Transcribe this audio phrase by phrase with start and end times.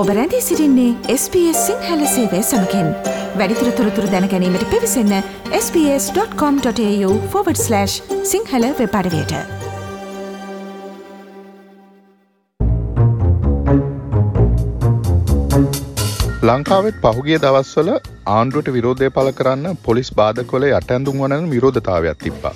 [0.00, 2.88] ඔබ රැඳී සිරින්නේ SBS සිංහල සේවය සමකෙන්
[3.40, 5.14] වැඩිතුර තොරතුර දැනැනීමට පිවිසන්න
[5.52, 7.78] ps.com.ta/
[8.32, 9.32] සිංහල වෙපඩවයට
[16.42, 17.90] ලංකාවෙත් පහුගිය දවස්වල
[18.34, 22.54] ආණ්ඩුවට විරෝධය පල කරන්න පොලිස් බාධකොල අටැඳුම් වනන විරෝධතාවයක් තිබ්බා.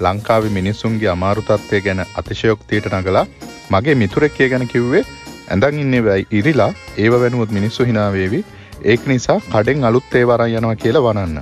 [0.00, 3.26] ලංකාව මිනිස්සුන්ගේ අමාරුතත්වය ගැන අතිශයොක්තියට නගලා
[3.70, 5.04] මගේ මිතුරෙක්කය ගැන කිව්වේ
[5.48, 8.40] ඇඳන් ඉන්න වැයි ඉරිලා ඒව වෙනුවත් මිනිස්සු හිනාවේවි
[8.84, 11.38] ඒක නිසා කඩෙන් අලුත් ඒවරන් යනවා කියලා වනන්න.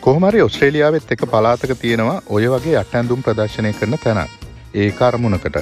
[0.00, 4.22] කොහමරි ඔස්ට්‍රේලියාවත් එක පලාතක තියෙනවා ඔය වගේ අටැන්දුම් ප්‍රදර්ශනය කරන තැන.
[4.74, 5.58] ඒ අරමුණකට.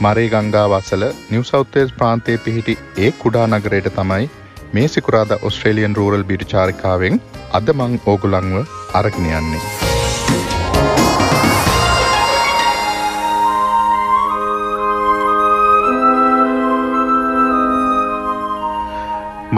[0.00, 4.30] මරේ ගංගා වසල නිවසෞතේස් ප්‍රාන්තය පිහිටි ඒ කුඩා නගරයට තමයි
[4.72, 7.20] මේ සිකුරාද ඔස්ට්‍රේලියන් රූරල් බිටි චාරිකාවෙන්
[7.52, 8.62] අද මං ඕගුලංව
[8.94, 9.83] අරගෙන යන්නේ.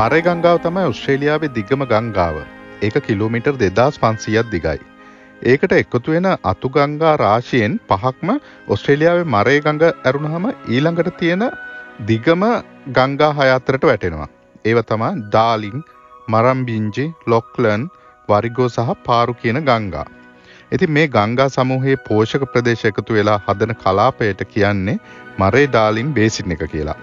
[0.07, 2.37] මරය ගංගාව තමයි ඔස්ට්‍රේලියාවේ දිගම ගංගාව
[2.87, 4.79] ඒක කිලෝමිටර් දෙදස් පන්සියත් දිගයි.
[5.43, 8.31] ඒකට එකතු වෙන අතුගංගා රාශයෙන් පහක්ම
[8.69, 11.43] ඔස්ට්‍රේලියාවේ මරය ගඟ ඇරුණහම ඊළඟට තියෙන
[12.11, 12.45] දිගම
[12.99, 14.29] ගංගා හයත්තරට වැටෙනවා.
[14.65, 15.83] ඒව තමා ඩාලිං
[16.29, 17.89] මරම්බිංජි ලොක්ලන්
[18.29, 20.07] වරිගෝ සහ පාරු කියන ගංගා.
[20.73, 24.99] ඉති මේ ගංගා සමූහයේ පෝෂක ප්‍රදේශ එකතු වෙලා හදන කලාපයට කියන්නේ
[25.39, 26.99] මරේ ඩාලින් බේසින් එක කියලා.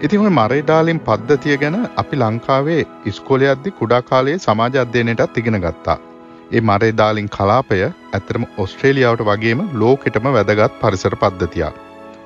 [0.00, 5.96] ඉතින් ඔය මරේඩාලින් පද්ධතිය ගැන අපි ලංකාවේ ඉස්කෝලේ අද්දි කුඩා කාලයේ සමාජ අධ්‍යයනයටත් ඉගෙන ගත්තා.
[6.52, 11.74] ඒ මරේඩාලින් කලාපය ඇත්තටම ඔස්ට්‍රේලියාවට වගේම ලෝකෙටම වැදගත් පරිසර පද්ධතියක්.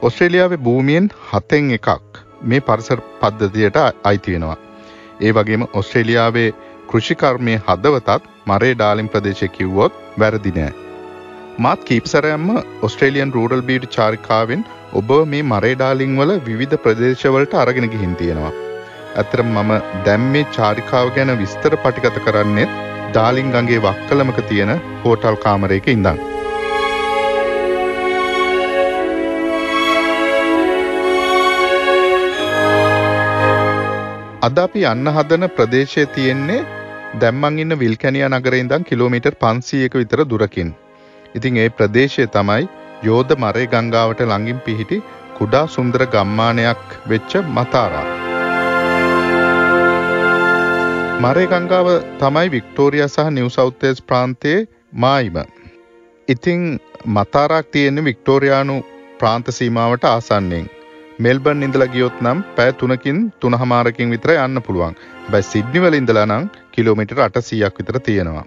[0.02, 4.58] ඔස්ට්‍රේලියාවේ භූමියෙන් හතෙන් එකක් මේ පරිසර පද්ධතියට අයිති වෙනවා.
[5.20, 6.48] ඒ වගේම ඔස්ට්‍රේලියාවේ
[6.88, 10.91] කෘෂිකර්මය හදවතත් මරේ ඩාලින් ප්‍රදේශය කිව්වොත් වැරදි නෑ.
[11.58, 12.48] මාත් කීප්සරයම්ම
[12.82, 18.52] ඔස්ට්‍රේලියන් රූරල් බීඩ් චාරිකාවෙන් ඔබ මේ මරේඩාලිං වල විවිධ ප්‍රදේශවලට අරගෙන ගිහින් තියෙනවා.
[19.16, 19.72] ඇතරම් මම
[20.06, 22.68] දැම් මේ චාරිකාව ගැන විස්තර පටිගත කරන්නේ
[23.10, 24.72] ඩාලිංගගේ වක්කලමක තියෙන
[25.04, 26.20] හෝටල් කාමරයක ඉඳං.
[34.42, 36.62] අද අපි යන්න හදන ප්‍රදේශය තියෙන්නේ
[37.20, 40.72] දැම්මන් ඉන්න විල්කැනිය නගර ඉඳන් කිලෝමීටර් පන්සීයක විතර දුරකින්.
[41.34, 42.64] ඉතින් ඒ ප්‍රදේශය තමයි
[43.02, 44.98] යෝධ මරේ ගංගාවට ළඟින් පිහිටි
[45.38, 48.06] කුඩා සුන්දර ගම්මානයක් වෙච්ච මතාරා.
[51.22, 51.88] මරේ ගංගාව
[52.20, 54.60] තමයි වික්ටෝරිය සහ නිවසෞතේස් ප්‍රාන්තයේ
[54.94, 55.36] මායිම.
[56.28, 56.62] ඉතිං
[57.08, 58.76] මතාරක් තියෙන්නේ වික්ටෝරයානු
[59.20, 60.66] ප්‍රාන්ත සීමාවට ආසන්නෙන්.
[61.18, 64.98] මෙල්බන් ඉඳල ගියොත් නම් පෑ තුනකින් තුනහමාරකින් විතර යන්න පුළුවන්
[65.30, 68.46] බැයි සිද්ධිවල ඉඳලා නම් කිලෝමිටර් අටසීයක් විතර තියෙනවා.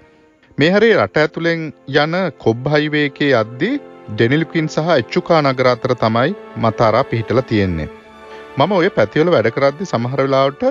[0.57, 1.63] මේ හරේ රට ඇතුළෙන්
[2.01, 3.69] යන කොබ් හයිවේකේ අද්දි
[4.11, 6.31] ඩෙනිල්කින් සහ එච්චුකා නගර අතර තමයි
[6.66, 7.88] මතාරා පිහිටල තියෙන්නේ.
[8.57, 10.63] මම ඔය පැතිවල වැඩ කරද්දි සමහර වෙලාවට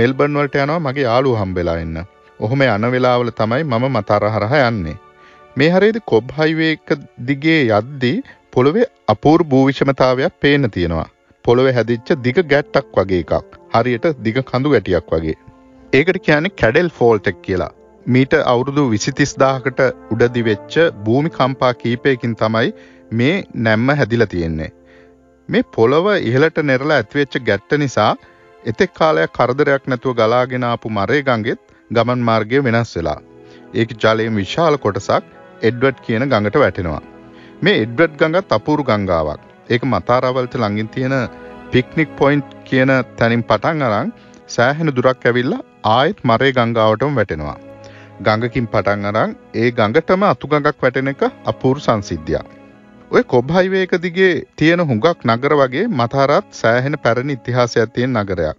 [0.00, 1.96] මෙල්බර්න් වලට යනවා මගේ යාළුව හම්බෙලා එන්න.
[2.40, 4.96] ඔහොම යන වෙලාවල තමයි මම මතාර හරහා යන්නේ.
[5.56, 6.94] මේ හරියේදී කොබ් හයිවේ එක
[7.30, 8.14] දිගේ යද්දී
[8.52, 11.08] පොළොවේ අපූර්ව භූවිෂමතාවයක් පේන්න තියෙනවා.
[11.44, 13.60] පොළොවේ හැදිච්ච දිග ගැට්ටක් වගේ එකක්.
[13.74, 15.38] හරියට දිග කඳු ගැටියක් වගේ.
[15.92, 17.74] ඒකට කියන්නේ කැඩෙල් ෆෝල්ටෙක් කියලා.
[18.06, 19.80] මීට අවුරුදු විසිතිස්දාහකට
[20.10, 20.74] උඩදි වෙච්ච
[21.04, 22.72] භූමි කම්පා කීපයකින් තමයි
[23.12, 24.70] මේ නැම්ම හැදිල තියෙන්නේ.
[25.48, 28.12] මේ පොළොව ඉහලට නෙරලා ඇත්වෙච්ච ගැට්ට නිසා
[28.64, 33.20] එතෙක් කාලයක් කරදරයක් නැතුව ගලාගෙනාපු මරේ ගඟෙත් ගමන් මාර්ගය වෙනස් වෙලා.
[33.74, 35.24] ඒක ජලයෙන් විශාල කොටසක්
[35.62, 37.02] එඩ්වඩ් කියන ගඟට වැටෙනවා.
[37.62, 39.40] මේ එඩ්වඩ් ගඟත් අපූරු ගංගාවක්.
[39.70, 41.16] ඒක මතාරවලට ළඟින් තියෙන
[41.72, 44.14] පික්නික් පොයින්ට් කියන තැනින් පටන් අරං
[44.48, 47.58] සෑහෙන දුරක් ඇවිල්ලා ආයෙත් මරේ ගංගාවටම වැටෙනවා.
[48.20, 52.48] ගඟකින් පටන් අරං ඒ ගඟටම අතුගඟක් වැටෙන එක අපූරු සංසිද්ධියක්.
[53.10, 58.56] ඔය කොබ්හයිවේක දිගේ තියෙන හුඟක් නගර වගේ මතාරත් සෑහෙන පැරණි ඉතිහාසයක් තියෙන නගරයක්.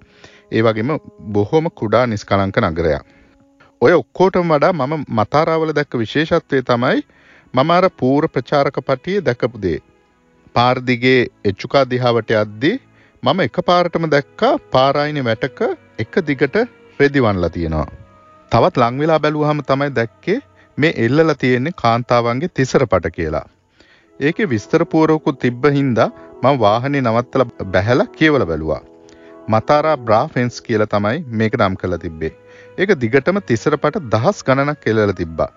[0.52, 0.92] ඒ වගේම
[1.30, 3.06] බොහොම කුඩා නිස්කලංක නගරයක්.
[3.82, 7.00] ඔය ඔක්කෝටම වඩා මම මතාරාවල දැක්ක විශේෂත්වය තමයි
[7.54, 9.80] මම අර පූර ප්‍රචාරක පටිය දැකපු දේ.
[10.56, 12.76] පාර්දිගේ එච්චුකා දිහාවට යද්දී
[13.24, 15.60] මම එක පාරටම දැක්කා පාරායින වැටක
[16.00, 16.64] එක දිගට
[17.00, 18.01] රෙදිවන්ලා තියෙනවා.
[18.52, 20.38] තවත් ලංවෙලා බැලුවහම තමයි දැක්කේ
[20.78, 23.46] මේ එල්ලලා තියෙන්නේ කාන්තාවන්ගේ තිසරපට කියලා.
[24.20, 26.08] ඒකේ විස්තර පුවරකුත් තිබ්බ හින්දා
[26.42, 28.82] මම වාහනේ නවත්තලා බැහැලා කියවලා බැලුවා.
[29.48, 32.34] මතාරා බ්‍රා ෆෙන්ස් කියලා තමයි මේක නම් කරලා තිබ්බේ.
[32.78, 35.50] ඒක දිගටම තිසරපට දහස් ගණනක් එල්ලලා තිබ්බා.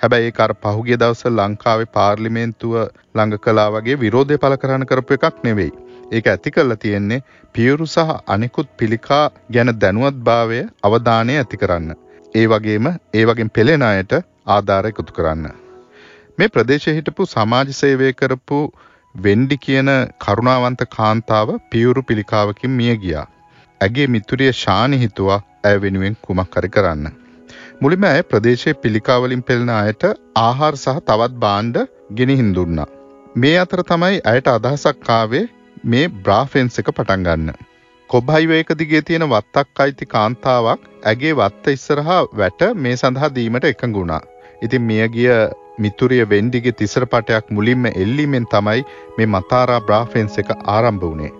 [0.00, 5.42] හැබැයි ඒක අර පහුගිය දවස්වල ලංකාවේ පාර්ලිමේන්තුව ළඟ කළා වගේ විරෝධය පළ කරන්න කරපු එකක්
[5.44, 5.72] නෙවෙයි.
[6.12, 7.22] ඒක ඇති කරලා තියෙන්නේ
[7.54, 9.24] පියුරු සහ අනිකුත් පිළිකා
[9.54, 11.90] ගැන දැනුවත්භාවය අවධානය ඇති කරන්න.
[12.34, 14.12] ඒ වගේම ඒ වගේ පෙළෙන අයට
[14.48, 15.46] ආධාර එකතු කරන්න.
[16.38, 18.58] මේ ප්‍රදේශය හිටපු සමාජ සේවය කරපු
[19.14, 23.26] වෙන්ඩි කියන කරුණාවන්ත කාන්තාව පියුරු පිළිකාවකින් මිය ගියා.
[23.80, 27.06] ඇගේ මිතුරිය ශානි හිතුවා ඇය වෙනුවෙන් කුමක් හරි කරන්න.
[27.80, 30.06] මුලින්ම ඇය ප්‍රදේශයේ පිළිකාවලින් පෙළෙන අයට
[30.38, 31.80] ආහාර සහ තවත් භාණ්ඩ
[32.14, 32.88] ගෙනihin දුන්නා.
[33.36, 35.44] මේ අතර තමයි ඇයට අදහසක් ආවේ
[35.84, 37.69] මේ බ්‍රාෆෙන්ස් එක පටන් ගන්න.
[38.10, 43.66] කොබ් හයිවේ එක දිගේ තියෙන වත්තක් අයිති කාන්තාවක් ඇගේ වත්ත ඉස්සරහා වැට මේ සඳහා දීමට
[43.68, 44.22] එකඟ වුණා.
[44.62, 45.28] ඉතින් මියගිය
[45.84, 48.80] මිතුරිය වෙන්ඩිගේ තිසරපටයක් මුලින්ම එල්ලීමෙන් තමයි
[49.18, 51.30] මේ මතාරා බ්‍රාෆෙන්ස් එක ආරම්භ වුණේ.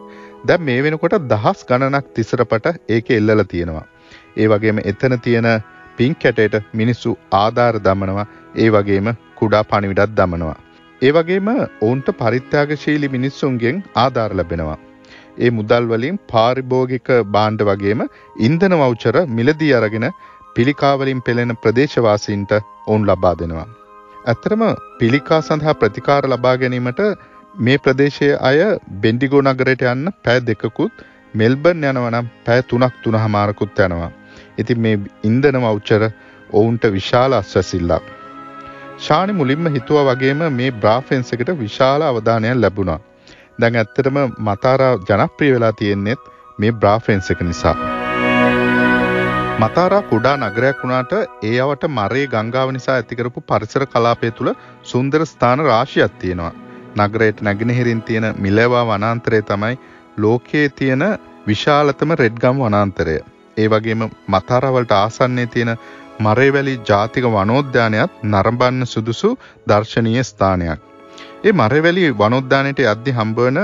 [0.47, 3.87] දැන් මේ වෙනකොට දහස් ගණනක් තිසරපට ඒකේ එල්ලලා තියෙනවා.
[4.37, 5.49] ඒ වගේම එතන තියෙන
[5.97, 8.27] පින්ක් කැටයට මිනිස්සු ආධාර දමනවා.
[8.57, 10.55] ඒ වගේම කුඩා පණිවිඩක් දමනවා.
[11.03, 14.79] ඒ වගේම ඔවුන්ට පරිත්‍යාගශීලී මිනිස්සුන්ගෙන් ආධාර ලැබෙනවා.
[15.41, 18.03] ඒ මුදල් වලින් පාරිභෝගික භාණ්ඩ වගේම
[18.41, 20.07] ඉන්ධන වවුචර මිලදී අරගෙන
[20.57, 22.53] පිළිකාවලින් පෙළෙන ප්‍රදේශවාසීන්ට
[22.87, 23.69] ඔවුන් ලබා දෙනවා.
[24.25, 24.63] ඇත්තරම
[24.99, 27.03] පිළිකා සඳහා ප්‍රතිකාර ලබා ගැනීමට
[27.61, 28.59] මේ ප්‍රදේශයේ අය
[29.01, 31.05] බෙන්ඩිගෝ නගරයට යන්න පැය දෙකකුත්
[31.35, 34.11] මෙල්බර්න් යනවා නම් පැය තුනක් තුනහමාරකුත් යනවා.
[34.59, 36.03] ඉතින් මේ ඉන්ධන වවුචර
[36.53, 38.07] ඔවුන්ට විශාල අස්වැසිල්ලක්.
[38.99, 43.01] ශානි මුලින්ම හිතුවා වගේම මේ බ්‍රාෆෙන්ස් එකට විශාල අවධානයක් ලැබුණා.
[43.61, 47.77] දැන් ඇත්තටම මතාරා ජනප්‍රිය වෙලා තියෙන්නේත් මේ බ්‍රාෆෙන්ස් එක නිසා.
[49.61, 51.13] මතාරා කුඩා නගරයක් වුණාට
[51.43, 54.51] ඒ අවට මරේ ගංගාව නිසා ඇතිකරපු පරිසර කලාපය තුළ
[54.85, 56.53] සුන්දර ස්ථාන රාශියක් තියෙනවා.
[56.99, 59.77] නගරයට නැගෙනහිරින් තියෙන මිලවා වනාන්තරය තමයි
[60.17, 61.05] ලෝකයේ තියෙන
[61.47, 63.17] විශාලතම රෙඩ්ගම් වනාන්තරය.
[63.57, 65.73] ඒ වගේම මතාරවලට ආසන්නයේ තියෙන
[66.21, 69.31] මරේවැලි ජාතික වනෝද්‍යානයත් නරඹන්න සුදුසු
[69.69, 70.90] දර්ශනීය ස්ථානයක්.
[71.45, 73.59] ඒ මරේවැලි වනෝද්‍යානයට යද්දි හම්බවන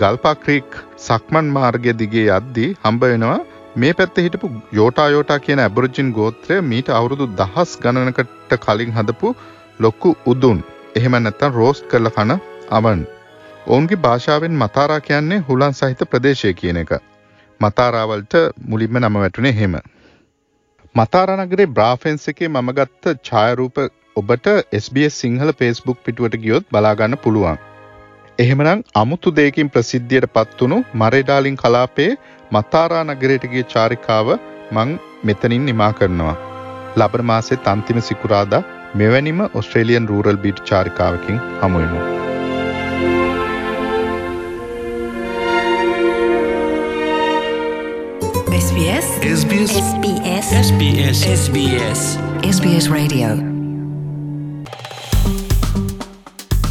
[0.00, 3.38] ගල්පා ක්‍රීක් සක්මන් මාර්ගය දිගේ යද්දි හම්බ වෙනවා
[3.76, 9.32] මේ පැත්තේ හිටපු යෝටා යෝටා කියන ඇබොරිජින් ගෝත්‍රය මීට අවුරුදු දහස් ගණනකට කලින් හදපු
[9.80, 10.60] ලොකු උදුන්.
[10.96, 12.36] එහෙම නැත්නම් රෝස්ට් කරලා කන
[12.72, 13.06] අවන්.
[13.66, 16.94] ඔවුන්ගේ භාෂාවෙන් මතාරා කියන්නේ හුලන් සහිත ප්‍රදේශය කියන එක.
[17.60, 19.80] මතාරාවලට මුලින්ම නම වැටුනේ එහෙම.
[20.94, 23.86] මතාරා නගරේ බ්‍රාෆෙන්ස් එකේ මම ගත්ත ඡායාරූප
[24.16, 24.46] ඔබට
[24.78, 27.58] SBS සිංහල Facebook පිටුවට ගියොත් බලා ගන්න පුළුවන්.
[28.38, 32.10] එහෙමනම් අමුතු දෙයකින් ප්‍රසිද්ධියට පත්වුණු මරේඩාලින් කලාපයේ
[32.52, 34.28] මතාරා නගරයට ගිය චාරිකාව
[34.72, 36.36] මං මෙතනින් නිමා කරනවා.
[36.96, 38.62] ලබන මාසෙත් අන්තිම සිකුරාදා
[38.94, 42.02] මෙවැනිම ඔස්ට්‍රේලියන් රූරල් බීට් චාරිකාවකින් හමුවෙමු.
[48.60, 49.08] SBS
[49.40, 52.06] SBS SBS SBS SBS
[52.52, 53.53] SBS Radio